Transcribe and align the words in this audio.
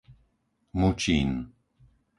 Mučín 0.79 1.29